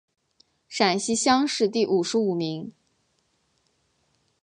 [0.67, 2.73] 陕西乡试第五十五名。